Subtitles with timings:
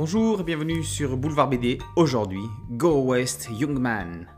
[0.00, 1.78] Bonjour et bienvenue sur Boulevard BD.
[1.96, 4.28] Aujourd'hui, Go West Young Man.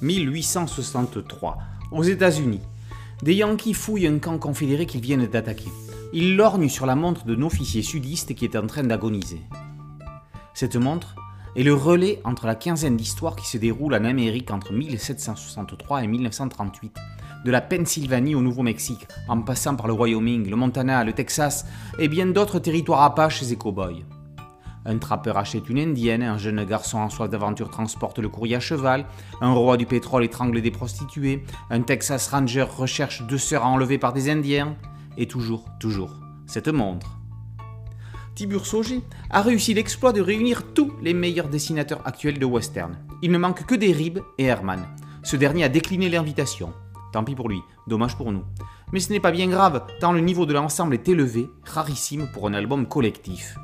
[0.00, 1.58] 1863,
[1.92, 2.62] aux États-Unis.
[3.22, 5.68] Des Yankees fouillent un camp confédéré qu'ils viennent d'attaquer.
[6.14, 9.42] Ils lorgnent sur la montre d'un officier sudiste qui est en train d'agoniser.
[10.54, 11.16] Cette montre
[11.54, 16.06] est le relais entre la quinzaine d'histoires qui se déroulent en Amérique entre 1763 et
[16.06, 16.96] 1938
[17.44, 21.66] de la Pennsylvanie au Nouveau-Mexique, en passant par le Wyoming, le Montana, le Texas
[21.98, 24.17] et bien d'autres territoires apaches et cow-boys.
[24.88, 28.60] Un trappeur achète une indienne, un jeune garçon en soif d'aventure transporte le courrier à
[28.60, 29.04] cheval,
[29.42, 34.14] un roi du pétrole étrangle des prostituées, un Texas Ranger recherche deux sœurs enlevées par
[34.14, 34.76] des Indiens,
[35.18, 36.14] et toujours, toujours,
[36.46, 37.18] cette montre.
[38.34, 42.96] Tibur Sauger a réussi l'exploit de réunir tous les meilleurs dessinateurs actuels de western.
[43.20, 44.86] Il ne manque que des Rib et Herman.
[45.22, 46.72] Ce dernier a décliné l'invitation.
[47.12, 48.44] Tant pis pour lui, dommage pour nous.
[48.94, 52.46] Mais ce n'est pas bien grave, tant le niveau de l'ensemble est élevé, rarissime pour
[52.46, 53.58] un album collectif.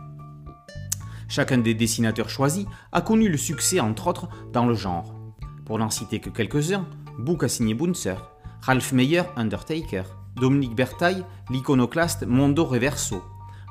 [1.35, 5.17] Chacun des dessinateurs choisis a connu le succès entre autres dans le genre.
[5.65, 6.87] Pour n'en citer que quelques-uns,
[7.19, 10.05] Book a signé Bunzer, Ralph Meyer Undertaker,
[10.37, 13.21] Dominique Bertaille l'iconoclaste Mondo Reverso,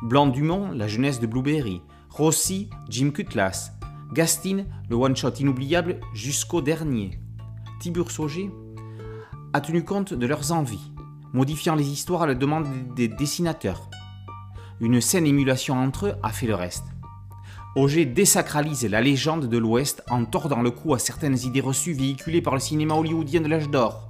[0.02, 3.72] Blanc Dumont la jeunesse de Blueberry, Rossi Jim Cutlass,
[4.12, 7.18] Gastin le one-shot inoubliable jusqu'au dernier.
[7.80, 8.52] Tibur Sauger
[9.54, 10.92] a tenu compte de leurs envies,
[11.32, 13.90] modifiant les histoires à la demande des dessinateurs.
[14.82, 16.93] Une saine émulation entre eux a fait le reste.
[17.76, 22.42] Auger désacralise la légende de l'Ouest en tordant le cou à certaines idées reçues véhiculées
[22.42, 24.10] par le cinéma hollywoodien de l'âge d'or.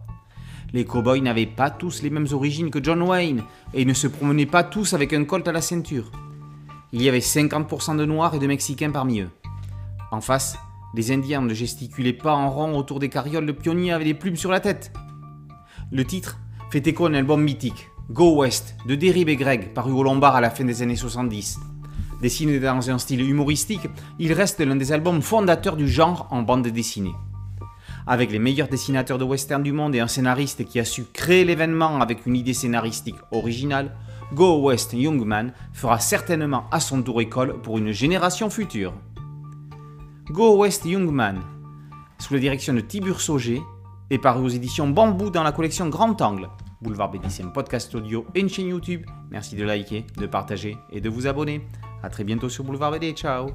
[0.74, 4.46] Les cow-boys n'avaient pas tous les mêmes origines que John Wayne et ne se promenaient
[4.46, 6.12] pas tous avec un colt à la ceinture.
[6.92, 9.30] Il y avait 50% de Noirs et de Mexicains parmi eux.
[10.12, 10.58] En face,
[10.94, 14.36] les Indiens ne gesticulaient pas en rond autour des carrioles de pionniers avec des plumes
[14.36, 14.92] sur la tête.
[15.90, 16.38] Le titre
[16.70, 20.36] fait écho à un album mythique, Go West, de Derrib et Greg, paru au Lombard
[20.36, 21.60] à la fin des années 70.
[22.24, 26.66] Dessiné dans un style humoristique, il reste l'un des albums fondateurs du genre en bande
[26.66, 27.14] dessinée.
[28.08, 31.44] Avec les meilleurs dessinateurs de western du monde et un scénariste qui a su créer
[31.44, 33.94] l'événement avec une idée scénaristique originale,
[34.34, 38.94] Go West Young Man fera certainement à son tour école pour une génération future.
[40.30, 41.42] Go West Young Man,
[42.20, 43.62] sous la direction de Tibur Sauger,
[44.10, 46.48] est paru aux éditions Bambou dans la collection Grand Angle.
[46.82, 49.06] Boulevard BD, c'est un podcast audio et une chaîne YouTube.
[49.30, 51.68] Merci de liker, de partager et de vous abonner.
[52.04, 53.14] A très bientôt sur Boulevard BD.
[53.14, 53.50] Ciao